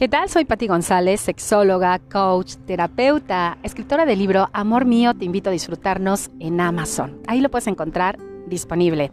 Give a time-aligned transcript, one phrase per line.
[0.00, 0.30] ¿Qué tal?
[0.30, 6.30] Soy Patti González, sexóloga, coach, terapeuta, escritora del libro Amor Mío, te invito a disfrutarnos
[6.40, 7.20] en Amazon.
[7.26, 9.12] Ahí lo puedes encontrar disponible.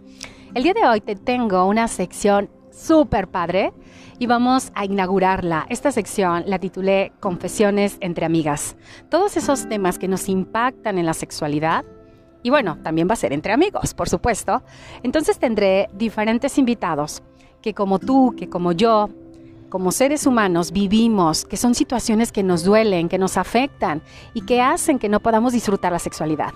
[0.56, 3.74] El día de hoy te tengo una sección súper padre
[4.18, 5.66] y vamos a inaugurarla.
[5.68, 8.78] Esta sección la titulé Confesiones entre amigas.
[9.10, 11.84] Todos esos temas que nos impactan en la sexualidad.
[12.44, 14.64] Y bueno, también va a ser entre amigos, por supuesto.
[15.04, 17.24] Entonces tendré diferentes invitados
[17.62, 19.10] que como tú, que como yo,
[19.70, 24.02] como seres humanos vivimos, que son situaciones que nos duelen, que nos afectan
[24.34, 26.54] y que hacen que no podamos disfrutar la sexualidad.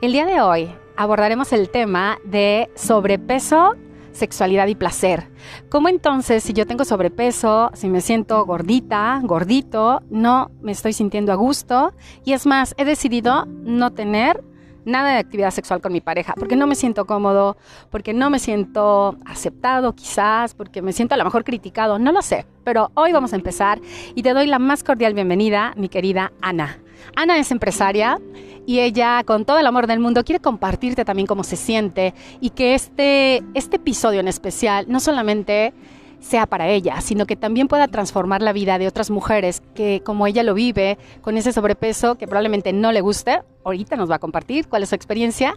[0.00, 3.74] El día de hoy abordaremos el tema de sobrepeso,
[4.12, 5.28] sexualidad y placer.
[5.68, 11.32] ¿Cómo entonces si yo tengo sobrepeso, si me siento gordita, gordito, no me estoy sintiendo
[11.32, 11.92] a gusto
[12.24, 14.42] y es más, he decidido no tener
[14.84, 17.56] nada de actividad sexual con mi pareja, porque no me siento cómodo,
[17.90, 22.22] porque no me siento aceptado quizás, porque me siento a lo mejor criticado, no lo
[22.22, 23.80] sé, pero hoy vamos a empezar
[24.14, 26.78] y te doy la más cordial bienvenida, mi querida Ana.
[27.16, 28.18] Ana es empresaria
[28.66, 32.50] y ella con todo el amor del mundo quiere compartirte también cómo se siente y
[32.50, 35.72] que este, este episodio en especial no solamente
[36.20, 40.26] sea para ella, sino que también pueda transformar la vida de otras mujeres que como
[40.26, 44.18] ella lo vive, con ese sobrepeso que probablemente no le guste, ahorita nos va a
[44.20, 45.56] compartir cuál es su experiencia,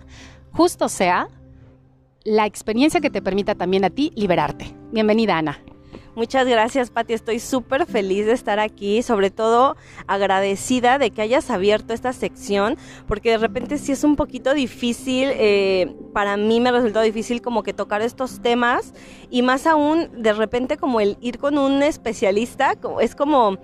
[0.52, 1.28] justo sea
[2.23, 4.73] la experiencia que te permita también a ti liberarte.
[4.92, 5.59] Bienvenida, Ana.
[6.16, 7.13] Muchas gracias, Pati.
[7.13, 9.75] Estoy súper feliz de estar aquí, sobre todo
[10.08, 12.77] agradecida de que hayas abierto esta sección,
[13.08, 17.64] porque de repente sí es un poquito difícil, eh, para mí me resultó difícil como
[17.64, 18.94] que tocar estos temas
[19.30, 23.58] y más aún de repente como el ir con un especialista, es como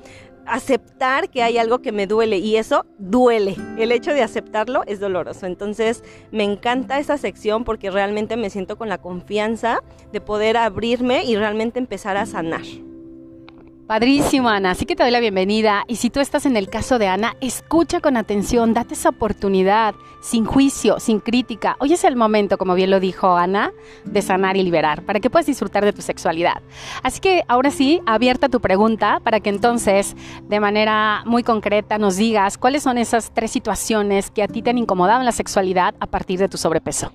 [0.50, 3.55] aceptar que hay algo que me duele y eso duele.
[3.78, 5.45] El hecho de aceptarlo es doloroso.
[5.45, 9.80] Entonces me encanta esa sección porque realmente me siento con la confianza
[10.11, 12.64] de poder abrirme y realmente empezar a sanar.
[13.89, 14.69] Padrísimo, Ana.
[14.69, 15.83] Así que te doy la bienvenida.
[15.87, 19.95] Y si tú estás en el caso de Ana, escucha con atención, date esa oportunidad,
[20.22, 21.75] sin juicio, sin crítica.
[21.79, 23.72] Hoy es el momento, como bien lo dijo Ana,
[24.05, 26.61] de sanar y liberar, para que puedas disfrutar de tu sexualidad.
[27.01, 30.16] Así que ahora sí, abierta tu pregunta, para que entonces,
[30.47, 34.69] de manera muy concreta, nos digas cuáles son esas tres situaciones que a ti te
[34.69, 37.11] han incomodado en la sexualidad a partir de tu sobrepeso.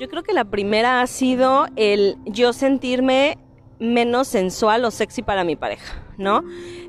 [0.00, 3.38] Yo creo que la primera ha sido el yo sentirme
[3.80, 6.42] menos sensual o sexy para mi pareja, ¿no?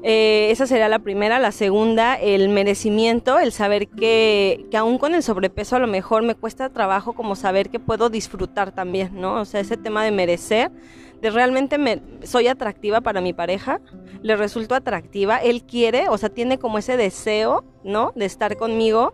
[0.04, 1.40] Eh, esa sería la primera.
[1.40, 6.24] La segunda, el merecimiento, el saber que, que aún con el sobrepeso a lo mejor
[6.24, 9.42] me cuesta trabajo como saber que puedo disfrutar también, ¿no?
[9.42, 10.72] O sea, ese tema de merecer,
[11.22, 13.82] de realmente me, soy atractiva para mi pareja,
[14.22, 18.14] le resulto atractiva, él quiere, o sea, tiene como ese deseo, ¿no?
[18.16, 19.14] De estar conmigo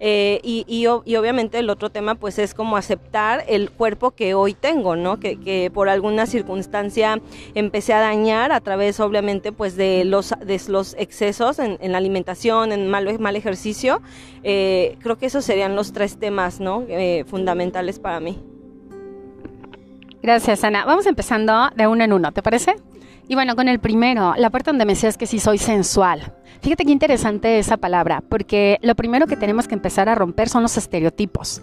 [0.00, 4.54] eh, y, y, obviamente el otro tema pues es como aceptar el cuerpo que hoy
[4.54, 5.18] tengo, ¿no?
[5.18, 7.20] Que, que, por alguna circunstancia
[7.54, 12.72] empecé a dañar a través obviamente pues de los, de los excesos en, la alimentación,
[12.72, 14.02] en mal, mal ejercicio.
[14.42, 16.84] Eh, creo que esos serían los tres temas, ¿no?
[16.88, 18.38] Eh, fundamentales para mí.
[20.22, 20.84] Gracias, Ana.
[20.84, 22.74] Vamos empezando de uno en uno, ¿te parece?
[23.28, 26.32] Y bueno, con el primero, la parte donde me decías que sí soy sensual.
[26.60, 30.62] Fíjate qué interesante esa palabra, porque lo primero que tenemos que empezar a romper son
[30.62, 31.60] los estereotipos.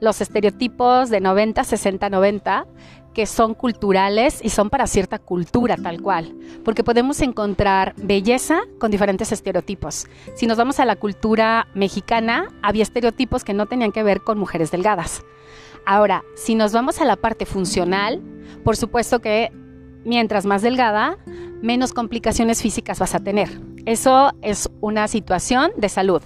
[0.00, 2.66] Los estereotipos de 90, 60, 90,
[3.14, 6.34] que son culturales y son para cierta cultura tal cual,
[6.66, 10.06] porque podemos encontrar belleza con diferentes estereotipos.
[10.34, 14.38] Si nos vamos a la cultura mexicana, había estereotipos que no tenían que ver con
[14.38, 15.22] mujeres delgadas.
[15.86, 18.20] Ahora, si nos vamos a la parte funcional,
[18.64, 19.50] por supuesto que
[20.06, 21.18] mientras más delgada,
[21.60, 23.60] menos complicaciones físicas vas a tener.
[23.84, 26.22] Eso es una situación de salud.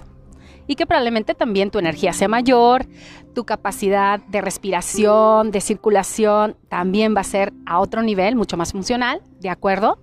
[0.67, 2.85] Y que probablemente también tu energía sea mayor,
[3.33, 8.71] tu capacidad de respiración, de circulación, también va a ser a otro nivel, mucho más
[8.71, 9.99] funcional, ¿de acuerdo?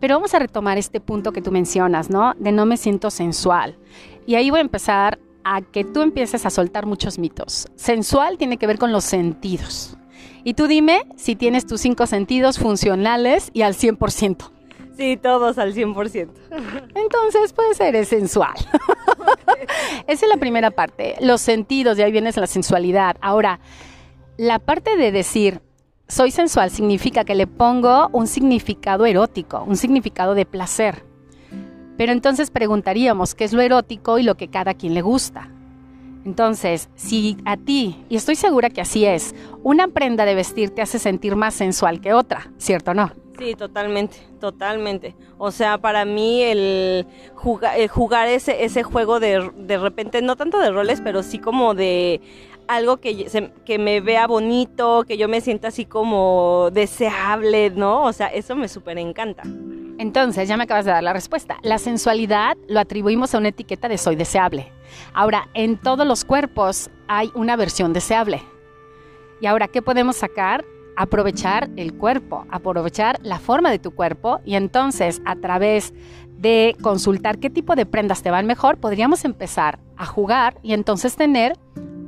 [0.00, 2.34] Pero vamos a retomar este punto que tú mencionas, ¿no?
[2.38, 3.78] De no me siento sensual.
[4.26, 7.68] Y ahí voy a empezar a que tú empieces a soltar muchos mitos.
[7.76, 9.96] Sensual tiene que ver con los sentidos.
[10.44, 14.50] Y tú dime si tienes tus cinco sentidos funcionales y al 100%.
[14.96, 16.28] Sí, todos al 100%.
[16.94, 18.54] Entonces, puede ser sensual.
[20.06, 21.16] Esa es la primera parte.
[21.20, 23.16] Los sentidos, de ahí vienes la sensualidad.
[23.22, 23.60] Ahora,
[24.36, 25.62] la parte de decir,
[26.06, 31.04] soy sensual, significa que le pongo un significado erótico, un significado de placer.
[31.96, 35.50] Pero entonces preguntaríamos qué es lo erótico y lo que cada quien le gusta.
[36.24, 40.82] Entonces, si a ti, y estoy segura que así es, una prenda de vestir te
[40.82, 43.10] hace sentir más sensual que otra, ¿cierto o no?
[43.38, 45.16] Sí, totalmente, totalmente.
[45.38, 50.70] O sea, para mí el, jugar ese, ese juego de, de repente, no tanto de
[50.70, 52.20] roles, pero sí como de
[52.68, 53.26] algo que,
[53.64, 58.04] que me vea bonito, que yo me sienta así como deseable, ¿no?
[58.04, 59.42] O sea, eso me súper encanta.
[60.00, 61.58] Entonces, ya me acabas de dar la respuesta.
[61.62, 64.72] La sensualidad lo atribuimos a una etiqueta de soy deseable.
[65.12, 68.42] Ahora, en todos los cuerpos hay una versión deseable.
[69.42, 70.64] Y ahora, ¿qué podemos sacar?
[70.96, 75.92] Aprovechar el cuerpo, aprovechar la forma de tu cuerpo y entonces a través
[76.38, 81.14] de consultar qué tipo de prendas te van mejor, podríamos empezar a jugar y entonces
[81.14, 81.58] tener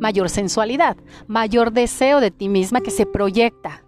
[0.01, 0.97] mayor sensualidad,
[1.27, 3.85] mayor deseo de ti misma que se proyecta,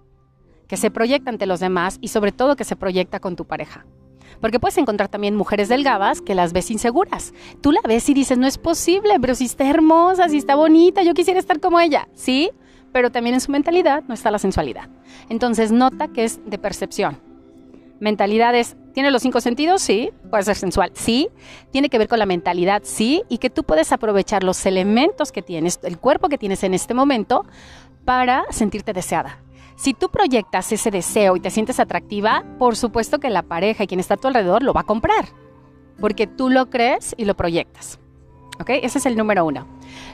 [0.69, 3.87] que se proyecta ante los demás y sobre todo que se proyecta con tu pareja.
[4.41, 7.33] Porque puedes encontrar también mujeres delgadas que las ves inseguras.
[7.61, 11.03] Tú la ves y dices, no es posible, pero si está hermosa, si está bonita,
[11.03, 12.09] yo quisiera estar como ella.
[12.15, 12.51] Sí,
[12.93, 14.89] pero también en su mentalidad no está la sensualidad.
[15.29, 17.19] Entonces nota que es de percepción.
[18.01, 19.81] Mentalidad es, ¿tiene los cinco sentidos?
[19.81, 20.11] Sí.
[20.31, 21.29] Puede ser sensual, sí.
[21.71, 23.23] Tiene que ver con la mentalidad, sí.
[23.29, 26.93] Y que tú puedes aprovechar los elementos que tienes, el cuerpo que tienes en este
[26.93, 27.47] momento
[28.05, 29.44] para sentirte deseada.
[29.77, 33.87] Si tú proyectas ese deseo y te sientes atractiva, por supuesto que la pareja y
[33.87, 35.27] quien está a tu alrededor lo va a comprar,
[36.01, 37.99] porque tú lo crees y lo proyectas.
[38.61, 38.71] ¿Ok?
[38.71, 39.67] Ese es el número uno.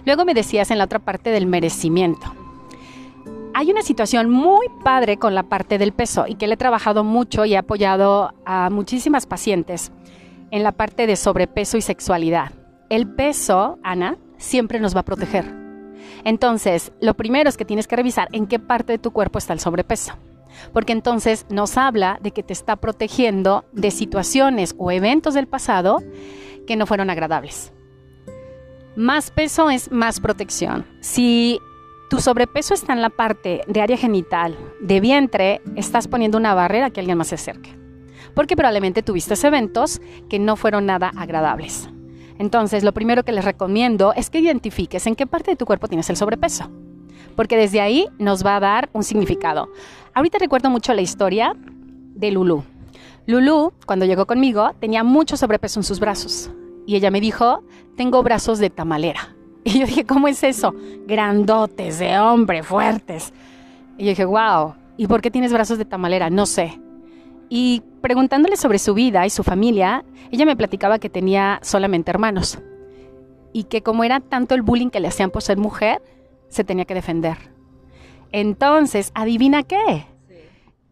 [0.07, 2.35] Luego me decías en la otra parte del merecimiento.
[3.53, 7.05] Hay una situación muy padre con la parte del peso y que le he trabajado
[7.05, 9.93] mucho y he apoyado a muchísimas pacientes
[10.51, 12.53] en la parte de sobrepeso y sexualidad.
[12.89, 15.60] El peso, Ana, siempre nos va a proteger
[16.25, 19.53] entonces, lo primero es que tienes que revisar en qué parte de tu cuerpo está
[19.53, 20.15] el sobrepeso.
[20.73, 26.03] Porque entonces nos habla de que te está protegiendo de situaciones o eventos del pasado
[26.67, 27.73] que no fueron agradables.
[28.97, 30.85] Más peso es más protección.
[31.01, 31.61] Si
[32.11, 36.91] tu sobrepeso está en la parte de área genital, de vientre, estás poniendo una barrera
[36.91, 37.75] que alguien más se acerque.
[38.35, 41.89] Porque probablemente tuviste eventos que no fueron nada agradables.
[42.41, 45.89] Entonces, lo primero que les recomiendo es que identifiques en qué parte de tu cuerpo
[45.89, 46.71] tienes el sobrepeso,
[47.37, 49.69] porque desde ahí nos va a dar un significado.
[50.15, 51.55] Ahorita recuerdo mucho la historia
[52.15, 52.65] de Lulu.
[53.27, 56.51] Lulu, cuando llegó conmigo, tenía mucho sobrepeso en sus brazos
[56.87, 57.63] y ella me dijo,
[57.99, 59.37] tengo brazos de tamalera.
[59.63, 60.75] Y yo dije, ¿cómo es eso?
[61.07, 63.35] Grandotes, de hombre, fuertes.
[63.99, 66.31] Y yo dije, wow, ¿y por qué tienes brazos de tamalera?
[66.31, 66.81] No sé.
[67.50, 72.58] Y preguntándole sobre su vida y su familia, ella me platicaba que tenía solamente hermanos
[73.52, 76.00] y que como era tanto el bullying que le hacían por ser mujer,
[76.49, 77.37] se tenía que defender.
[78.32, 80.06] Entonces, adivina qué.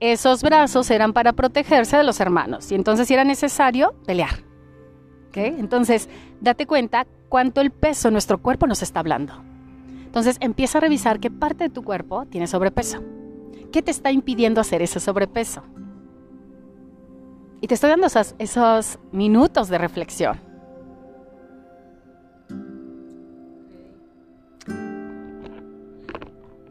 [0.00, 4.48] Esos brazos eran para protegerse de los hermanos y entonces era necesario pelear.
[5.34, 6.08] Entonces,
[6.40, 9.34] date cuenta cuánto el peso de nuestro cuerpo nos está hablando.
[10.04, 13.02] Entonces, empieza a revisar qué parte de tu cuerpo tiene sobrepeso.
[13.72, 15.62] ¿Qué te está impidiendo hacer ese sobrepeso?
[17.60, 20.40] Y te estoy dando esos, minutos de reflexión.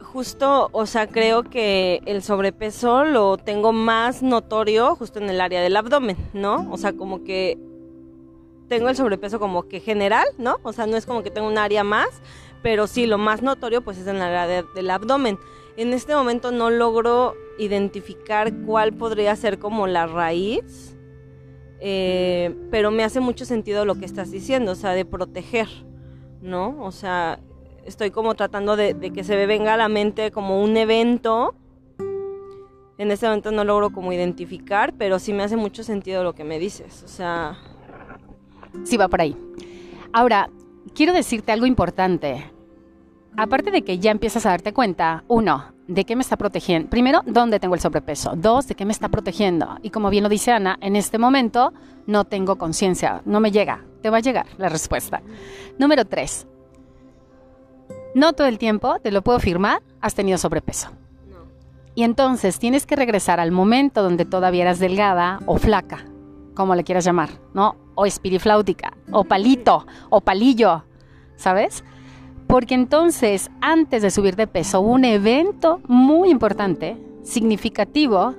[0.02, 5.62] Justo, o sea, creo que el sobrepeso lo tengo más notorio justo en el área
[5.62, 6.68] del abdomen, ¿no?
[6.72, 7.60] O sea, como que
[8.68, 10.58] tengo el sobrepeso como que general, ¿no?
[10.64, 12.08] O sea, no es como que tengo un área más,
[12.64, 15.38] pero sí, lo más notorio pues es en el área del abdomen.
[15.76, 20.96] En este momento no logro identificar cuál podría ser como la raíz,
[21.80, 25.68] eh, pero me hace mucho sentido lo que estás diciendo, o sea, de proteger,
[26.42, 26.84] ¿no?
[26.84, 27.40] O sea,
[27.86, 31.56] estoy como tratando de, que se me venga a la mente como un evento.
[32.98, 36.44] En este momento no logro como identificar, pero sí me hace mucho sentido lo que
[36.44, 37.58] me dices, o sea...
[38.84, 39.36] Sí, va por ahí.
[40.14, 40.50] Ahora,
[40.94, 42.52] quiero decirte algo importante.
[43.36, 46.90] Aparte de que ya empiezas a darte cuenta, uno, ¿de qué me está protegiendo?
[46.90, 48.34] Primero, ¿dónde tengo el sobrepeso?
[48.36, 49.78] Dos, ¿de qué me está protegiendo?
[49.82, 51.74] Y como bien lo dice Ana, en este momento
[52.06, 53.84] no tengo conciencia, no me llega.
[54.02, 55.22] Te va a llegar la respuesta.
[55.78, 56.48] Número tres,
[58.14, 60.90] no todo el tiempo, te lo puedo firmar, has tenido sobrepeso.
[61.96, 66.06] Y entonces tienes que regresar al momento donde todavía eras delgada o flaca,
[66.54, 67.76] como le quieras llamar, ¿no?
[67.96, 70.84] O espirifláutica, o palito, o palillo,
[71.38, 71.84] ¿sabes?
[72.48, 78.36] Porque entonces, antes de subir de peso, hubo un evento muy importante, significativo,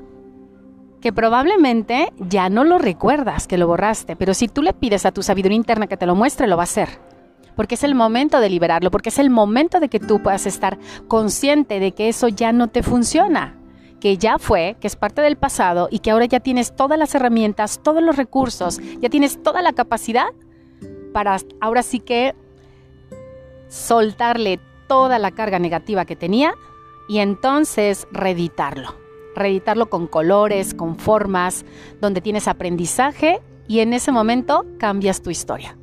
[1.00, 5.12] que probablemente ya no lo recuerdas, que lo borraste, pero si tú le pides a
[5.12, 6.88] tu sabiduría interna que te lo muestre, lo va a hacer.
[7.54, 10.78] Porque es el momento de liberarlo, porque es el momento de que tú puedas estar
[11.06, 13.56] consciente de que eso ya no te funciona,
[14.00, 17.14] que ya fue, que es parte del pasado y que ahora ya tienes todas las
[17.14, 20.28] herramientas, todos los recursos, ya tienes toda la capacidad
[21.12, 22.34] para ahora sí que
[23.68, 26.54] soltarle toda la carga negativa que tenía
[27.08, 28.94] y entonces reeditarlo.
[29.34, 31.64] Reeditarlo con colores, con formas,
[32.00, 35.76] donde tienes aprendizaje y en ese momento cambias tu historia.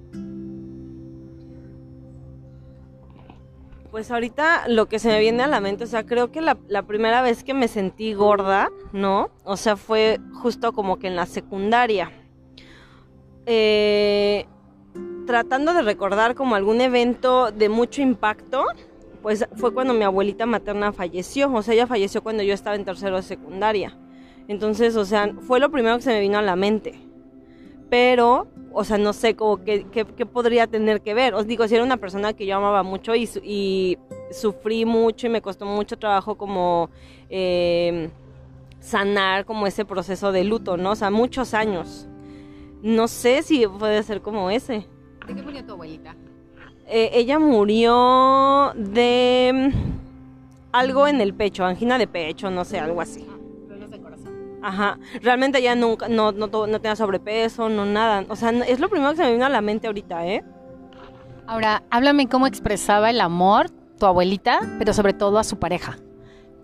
[3.92, 6.56] Pues ahorita lo que se me viene a la mente, o sea, creo que la,
[6.86, 9.30] primera vez que me sentí gorda, ¿no?
[9.46, 12.12] O sea, fue justo como que en la secundaria.
[13.46, 14.48] Eh,
[15.26, 18.66] tratando de recordar como algún evento de mucho impacto,
[19.22, 21.52] pues fue cuando mi abuelita materna falleció.
[21.52, 23.98] O sea, ella falleció cuando yo estaba en tercero de secundaria.
[24.48, 27.00] Entonces, o sea, fue lo primero que se me vino a la mente.
[27.90, 31.34] Pero, o sea, no sé cómo qué, podría tener que ver.
[31.34, 33.98] Os digo, si era una persona que yo amaba mucho y,
[34.32, 36.90] sufrí mucho y me costó mucho trabajo como
[37.30, 38.10] eh,
[38.80, 40.92] sanar como ese proceso de luto, ¿no?
[40.92, 42.08] O sea, muchos años.
[42.82, 44.86] No sé si puede ser como ese.
[45.28, 46.16] ¿De qué murió tu abuelita?
[46.88, 49.96] Eh, ella murió de mm,
[50.72, 53.26] algo en el pecho, angina de pecho, no sé, algo así.
[54.62, 58.26] Ajá, realmente ella nunca, no, no, no tenía sobrepeso, no nada.
[58.30, 60.44] O sea, es lo primero que se me vino a la mente ahorita, ¿eh?
[61.46, 65.98] Ahora, háblame cómo expresaba el amor tu abuelita, pero sobre todo a su pareja.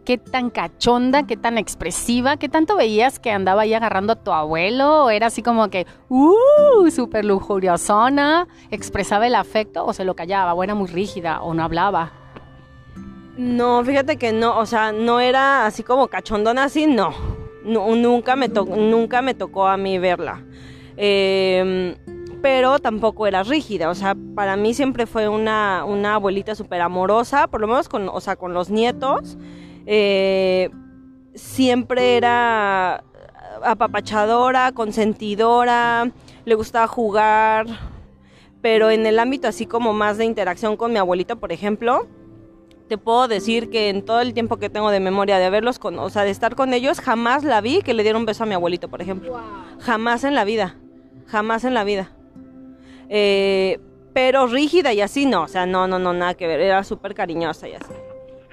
[0.05, 4.31] ¿Qué tan cachonda, qué tan expresiva, qué tanto veías que andaba ahí agarrando a tu
[4.31, 5.05] abuelo?
[5.05, 10.53] ¿O era así como que, uh, súper lujuriosona, expresaba el afecto o se lo callaba,
[10.53, 12.11] o era muy rígida, o no hablaba?
[13.37, 17.13] No, fíjate que no, o sea, no era así como cachondona, así, no
[17.63, 20.43] nunca, me nunca me tocó a mí verla.
[20.97, 21.95] Em,
[22.41, 27.47] pero tampoco era rígida, o sea, para mí siempre fue una, una abuelita súper amorosa,
[27.47, 29.37] por lo menos con, o sea, con los nietos.
[29.85, 30.69] Eh,
[31.33, 33.03] siempre era
[33.63, 36.11] apapachadora, consentidora,
[36.45, 37.67] le gustaba jugar,
[38.61, 42.07] pero en el ámbito así como más de interacción con mi abuelita, por ejemplo,
[42.87, 45.97] te puedo decir que en todo el tiempo que tengo de memoria de haberlos con,
[45.97, 48.47] o sea, de estar con ellos, jamás la vi que le dieron un beso a
[48.47, 49.39] mi abuelito, por ejemplo.
[49.79, 50.75] Jamás en la vida,
[51.25, 52.11] jamás en la vida.
[53.09, 53.79] Eh,
[54.13, 57.13] pero rígida y así no, o sea, no, no, no, nada que ver, era súper
[57.13, 57.93] cariñosa y así.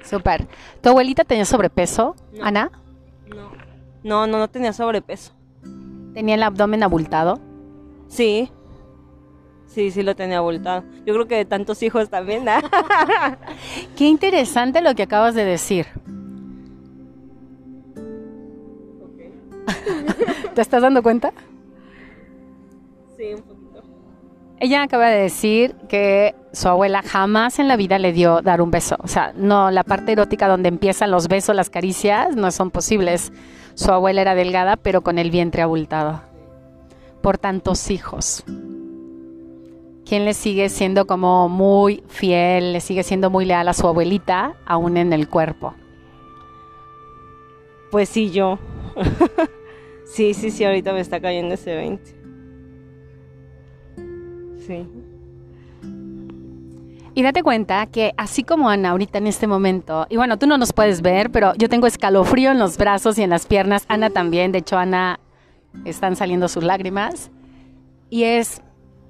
[0.05, 0.47] Súper.
[0.81, 2.71] ¿Tu abuelita tenía sobrepeso, Ana?
[3.28, 3.50] No.
[4.02, 5.33] no, no, no tenía sobrepeso.
[6.14, 7.40] ¿Tenía el abdomen abultado?
[8.09, 8.50] Sí.
[9.67, 10.83] Sí, sí lo tenía abultado.
[11.05, 12.45] Yo creo que de tantos hijos también.
[12.45, 12.52] ¿no?
[13.97, 15.87] Qué interesante lo que acabas de decir.
[20.55, 21.33] ¿Te estás dando cuenta?
[23.17, 23.58] Sí, un poquito.
[24.61, 28.73] Ella acaba de decir que su abuela jamás en la vida le dio dar un
[28.73, 28.97] beso.
[29.00, 33.33] O sea, no, la parte erótica donde empiezan los besos, las caricias, no son posibles.
[33.75, 36.23] Su abuela era delgada, pero con el vientre abultado.
[37.23, 38.43] Por tantos hijos.
[40.05, 44.57] ¿Quién le sigue siendo como muy fiel, le sigue siendo muy leal a su abuelita,
[44.67, 45.75] aún en el cuerpo?
[47.93, 48.59] Pues sí, yo.
[50.05, 52.18] sí, sí, sí, ahorita me está cayendo ese 20.
[57.15, 60.57] Y date cuenta que así como Ana ahorita en este momento, y bueno, tú no
[60.57, 64.11] nos puedes ver, pero yo tengo escalofrío en los brazos y en las piernas, Ana
[64.11, 65.19] también, de hecho Ana
[65.85, 67.31] están saliendo sus lágrimas,
[68.09, 68.63] y es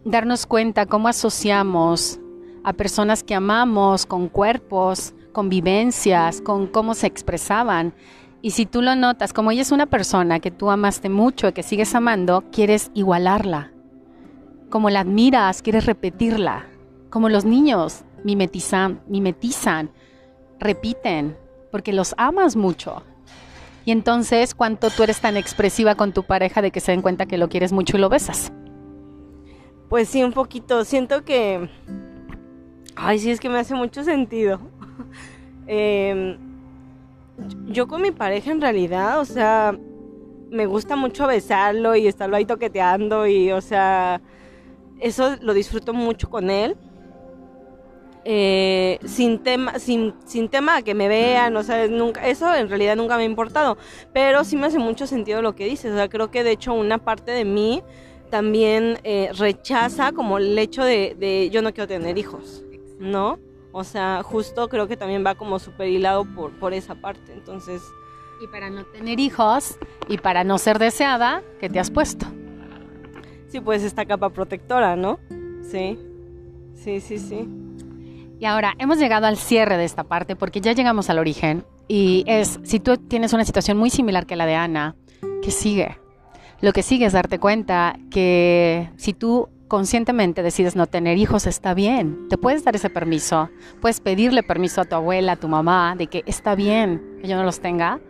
[0.04, 2.18] darnos cuenta cómo asociamos
[2.64, 7.92] a personas que amamos con cuerpos, con vivencias, con cómo se expresaban.
[8.40, 11.52] Y si tú lo notas, como ella es una persona que tú amaste mucho y
[11.52, 13.72] que sigues amando, quieres igualarla.
[14.70, 16.66] Como la admiras, quieres repetirla.
[17.10, 19.90] Como los niños mimetizan, mimetizan,
[20.58, 21.36] repiten,
[21.70, 23.02] porque los amas mucho.
[23.84, 27.26] Y entonces, ¿cuánto tú eres tan expresiva con tu pareja de que se den cuenta
[27.26, 28.52] que lo quieres mucho y lo besas?
[29.88, 30.84] Pues sí, un poquito.
[30.84, 31.70] Siento que...
[32.94, 34.60] Ay, sí, es que me hace mucho sentido.
[35.70, 36.38] Em,
[37.66, 39.78] yo con mi pareja en realidad, o sea,
[40.50, 44.22] me gusta mucho besarlo y estarlo ahí toqueteando y, o sea,
[45.00, 46.76] eso lo disfruto mucho con él.
[48.30, 52.94] Eh, sin tema, sin, sin tema que me vean, o sea, nunca, eso en realidad
[52.94, 53.78] nunca me ha importado,
[54.12, 56.74] pero sí me hace mucho sentido lo que dices, o sea, creo que de hecho
[56.74, 57.82] una parte de mí
[58.28, 62.64] también eh, rechaza como el hecho de, yo no quiero tener hijos,
[62.98, 63.38] ¿no?
[63.72, 67.80] O sea, justo creo que también va como súper hilado por, por esa parte, entonces...
[68.42, 72.26] Y para no tener hijos y para no ser deseada, ¿qué te has puesto?
[73.48, 75.18] Sí, pues esta capa protectora, ¿no?
[75.62, 75.98] Sí,
[76.74, 77.48] sí, sí, sí.
[78.38, 82.24] Y ahora hemos llegado al cierre de esta parte porque ya llegamos al origen y
[82.26, 84.94] es, si tú tienes una situación muy similar que la de Ana,
[85.42, 85.98] ¿qué sigue?
[86.60, 91.74] Lo que sigue es darte cuenta que si tú conscientemente decides no tener hijos, está
[91.74, 92.28] bien.
[92.28, 93.50] Te puedes dar ese permiso.
[93.80, 97.36] Puedes pedirle permiso a tu abuela, a tu mamá, de que está bien que yo
[97.36, 98.00] no los tenga.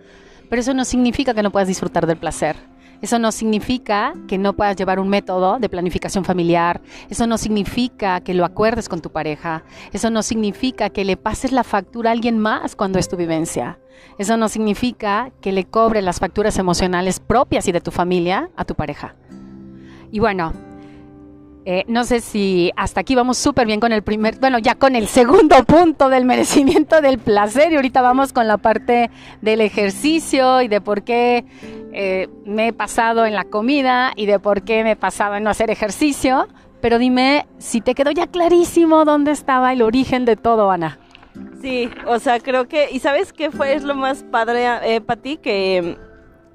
[0.49, 2.57] Pero eso no significa que no puedas disfrutar del placer.
[3.00, 6.81] Eso no significa que no puedas llevar un método de planificación familiar.
[7.09, 9.62] Eso no significa que lo acuerdes con tu pareja.
[9.93, 13.78] Eso no significa que le pases la factura a alguien más cuando es tu vivencia.
[14.19, 18.64] Eso no significa que le cobres las facturas emocionales propias y de tu familia a
[18.64, 19.14] tu pareja.
[20.11, 20.52] Y bueno,
[21.70, 24.96] eh, no sé si hasta aquí vamos súper bien con el primer, bueno, ya con
[24.96, 29.10] el segundo punto del merecimiento del placer y ahorita vamos con la parte
[29.42, 31.44] del ejercicio y de por qué
[31.92, 35.44] eh, me he pasado en la comida y de por qué me he pasado en
[35.44, 36.48] no hacer ejercicio.
[36.80, 40.98] Pero dime si te quedó ya clarísimo dónde estaba el origen de todo, Ana.
[41.60, 45.20] Sí, o sea, creo que, y sabes qué fue es lo más padre eh, para
[45.20, 45.98] ti, que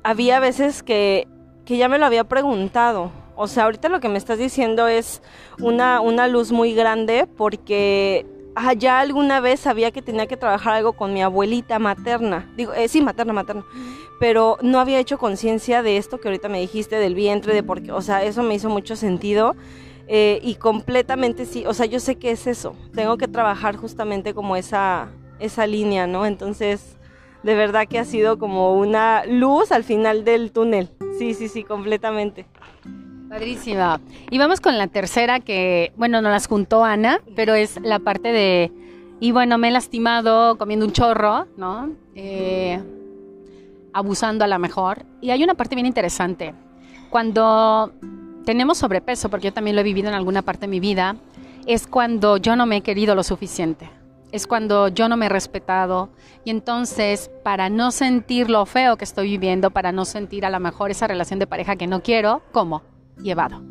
[0.01, 1.27] había veces que,
[1.65, 5.21] que ya me lo había preguntado o sea, ahorita lo que me estás diciendo es
[5.59, 8.25] una, una luz muy grande porque
[8.55, 12.51] ah, ya alguna vez sabía que tenía que trabajar algo con mi abuelita materna.
[12.55, 13.65] Digo, eh, sí, materna, materna.
[14.19, 17.81] Pero no había hecho conciencia de esto que ahorita me dijiste, del vientre, de por
[17.81, 17.91] qué.
[17.91, 19.55] O sea, eso me hizo mucho sentido.
[20.07, 22.75] Eh, y completamente sí, o sea, yo sé que es eso.
[22.93, 25.09] Tengo que trabajar justamente como esa,
[25.39, 26.25] esa línea, ¿no?
[26.25, 26.97] Entonces,
[27.41, 30.89] de verdad que ha sido como una luz al final del túnel.
[31.17, 32.45] Sí, sí, sí, completamente.
[33.33, 33.99] Padrísima.
[34.29, 38.31] Y vamos con la tercera que, bueno, no las juntó Ana, pero es la parte
[38.31, 38.71] de,
[39.19, 41.89] y bueno, me he lastimado comiendo un chorro, ¿no?
[42.13, 42.79] Eh,
[43.91, 45.07] abusando a la mejor.
[45.19, 46.53] Y hay una parte bien interesante.
[47.09, 47.91] Cuando
[48.45, 51.15] tenemos sobrepeso, porque yo también lo he vivido en alguna parte de mi vida,
[51.65, 53.89] es cuando yo no me he querido lo suficiente.
[54.31, 56.09] Es cuando yo no me he respetado.
[56.45, 60.59] Y entonces, para no sentir lo feo que estoy viviendo, para no sentir a lo
[60.59, 62.92] mejor esa relación de pareja que no quiero, ¿cómo?
[63.21, 63.61] Llevado.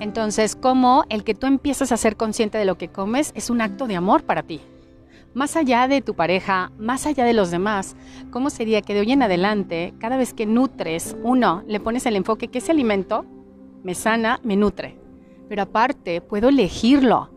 [0.00, 3.60] Entonces, como el que tú empieces a ser consciente de lo que comes es un
[3.60, 4.60] acto de amor para ti.
[5.34, 7.96] Más allá de tu pareja, más allá de los demás,
[8.30, 12.16] ¿cómo sería que de hoy en adelante, cada vez que nutres, uno, le pones el
[12.16, 13.24] enfoque que ese alimento
[13.82, 14.98] me sana, me nutre?
[15.48, 17.30] Pero aparte, puedo elegirlo.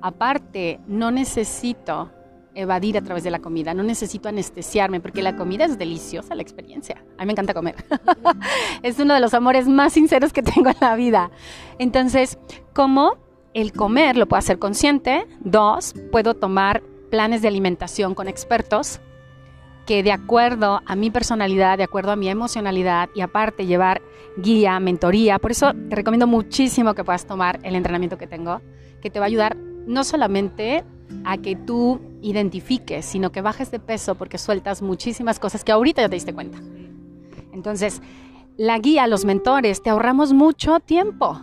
[0.00, 2.10] Aparte, no necesito
[2.56, 6.42] evadir a través de la comida, no necesito anestesiarme porque la comida es deliciosa, la
[6.42, 7.04] experiencia.
[7.18, 7.76] A mí me encanta comer.
[8.82, 11.30] es uno de los amores más sinceros que tengo en la vida.
[11.78, 12.38] Entonces,
[12.72, 13.18] ¿cómo
[13.54, 15.26] el comer lo puedo hacer consciente?
[15.40, 19.00] Dos, puedo tomar planes de alimentación con expertos
[19.86, 24.02] que de acuerdo a mi personalidad, de acuerdo a mi emocionalidad y aparte llevar
[24.36, 28.60] guía, mentoría, por eso te recomiendo muchísimo que puedas tomar el entrenamiento que tengo,
[29.00, 30.84] que te va a ayudar no solamente
[31.24, 36.02] a que tú identifiques, sino que bajes de peso porque sueltas muchísimas cosas que ahorita
[36.02, 36.58] ya te diste cuenta.
[37.52, 38.02] Entonces,
[38.56, 41.40] la guía, los mentores, te ahorramos mucho tiempo.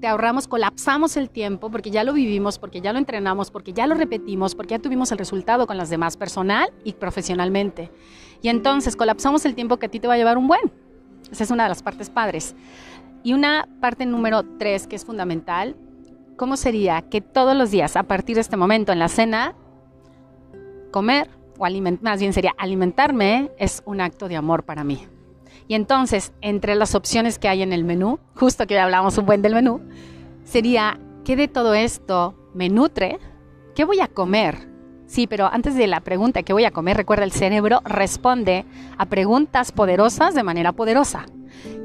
[0.00, 3.86] Te ahorramos, colapsamos el tiempo porque ya lo vivimos, porque ya lo entrenamos, porque ya
[3.86, 7.90] lo repetimos, porque ya tuvimos el resultado con las demás, personal y profesionalmente.
[8.42, 10.72] Y entonces colapsamos el tiempo que a ti te va a llevar un buen.
[11.30, 12.54] Esa es una de las partes padres.
[13.22, 15.76] Y una parte número tres que es fundamental
[16.36, 19.54] ¿cómo sería que todos los días, a partir de este momento en la cena,
[20.94, 21.28] comer,
[21.58, 21.66] o
[22.02, 25.08] más bien sería alimentarme, es un acto de amor para mí?
[25.66, 29.42] Y entonces, entre las opciones que hay en el menú, justo que hablamos un buen
[29.42, 29.80] del menú,
[30.44, 33.18] sería, ¿qué de todo esto me nutre?
[33.74, 34.68] ¿Qué voy a comer?
[35.06, 36.96] Sí, pero antes de la pregunta ¿qué voy a comer?
[36.96, 38.64] Recuerda, el cerebro responde
[38.96, 41.26] a preguntas poderosas de manera poderosa.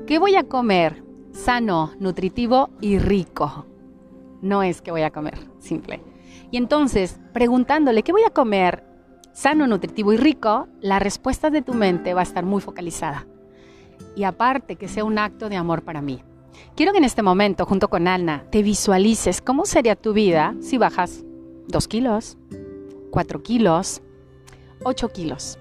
[0.06, 1.04] ¿Qué voy a comer?
[1.32, 3.66] Sano, nutritivo y rico
[4.42, 6.02] no es que voy a comer, simple.
[6.52, 8.84] Y entonces, preguntándole qué voy a comer
[9.40, 13.26] sano, nutritivo y rico, la respuesta de tu mente va a estar muy focalizada.
[14.14, 16.22] Y aparte, que sea un acto de amor para mí.
[16.76, 20.78] Quiero que en este momento, junto con Ana, te visualices cómo sería tu vida si
[20.78, 21.24] bajas
[21.70, 22.38] 2 kilos,
[23.12, 24.02] 4 kilos,
[24.84, 25.58] 8 kilos,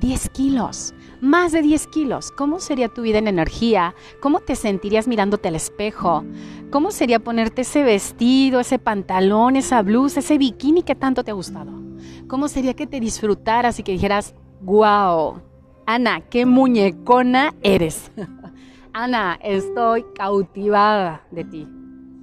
[0.00, 2.30] 10 kilos más de 10 kilos.
[2.30, 3.94] ¿Cómo sería tu vida en energía?
[4.22, 6.24] ¿Cómo te sentirías mirándote al espejo?
[6.70, 11.34] ¿Cómo sería ponerte ese vestido, ese pantalón, esa blusa, ese bikini que tanto te ha
[11.34, 11.89] gustado?
[12.28, 15.40] ¿Cómo sería que te disfrutaras y que dijeras, wow,
[15.86, 18.10] Ana, qué muñecona eres?
[18.92, 21.68] Ana, estoy cautivada de ti.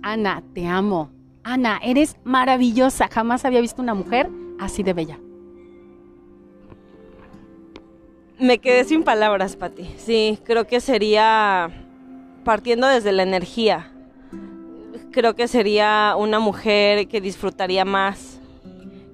[0.01, 1.11] Ana, te amo.
[1.43, 3.07] Ana, eres maravillosa.
[3.09, 5.19] Jamás había visto una mujer así de bella.
[8.39, 9.95] Me quedé sin palabras, Pati.
[9.97, 11.69] Sí, creo que sería
[12.43, 13.91] partiendo desde la energía.
[15.11, 18.36] Creo que sería una mujer que disfrutaría más,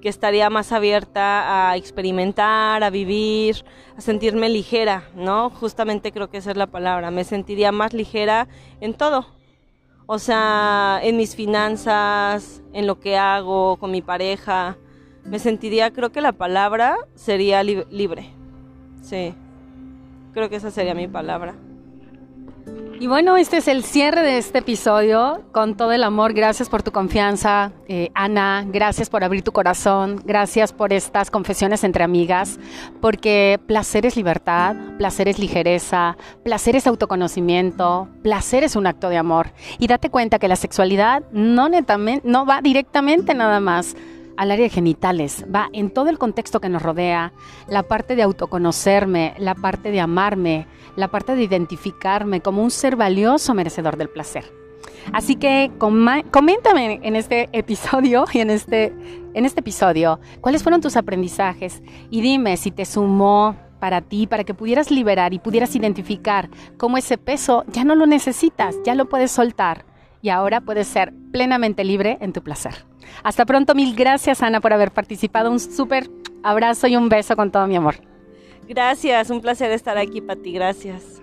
[0.04, 3.64] que estaría más abierta a experimentar, a vivir,
[3.98, 5.50] a sentirme ligera, ¿no?
[5.50, 7.10] Justamente creo que esa es la palabra.
[7.10, 8.50] Me sentiría más ligera
[8.82, 9.26] en todo.
[10.06, 14.76] O sea, en mis finanzas, en lo que hago con mi pareja.
[15.24, 18.30] Me sentiría, creo que la palabra sería libre.
[19.02, 19.34] Sí,
[20.34, 21.56] creo que esa sería mi palabra.
[23.04, 26.32] Y bueno, este es el cierre de este episodio con todo el amor.
[26.32, 28.66] Gracias por tu confianza, eh, Ana.
[28.66, 30.22] Gracias por abrir tu corazón.
[30.24, 32.62] Gracias por estas confesiones entre amigas.
[33.02, 39.18] Porque placer es libertad, placer es ligereza, placer es autoconocimiento, placer es un acto de
[39.18, 39.52] amor.
[39.80, 41.68] Y date cuenta que la sexualidad no,
[42.24, 43.98] no va directamente nada más
[44.38, 47.34] al área de genitales, va en todo el contexto que nos rodea,
[47.68, 52.96] la parte de autoconocerme, la parte de amarme, la parte de identificarme como un ser
[52.96, 54.46] valioso merecedor del placer.
[55.12, 58.94] Así que coméntame en este episodio y en este,
[59.34, 64.46] en este episodio cuáles fueron tus aprendizajes y dime si te sumó para ti, para
[64.46, 69.10] que pudieras liberar y pudieras identificar cómo ese peso ya no lo necesitas, ya lo
[69.10, 69.86] puedes soltar
[70.22, 72.86] y ahora puedes ser plenamente libre en tu placer.
[73.24, 76.10] Hasta pronto, mil gracias Ana por haber participado, un súper
[76.44, 77.96] abrazo y un beso con todo mi amor.
[78.68, 81.23] Gracias, un placer estar aquí, Pati, gracias.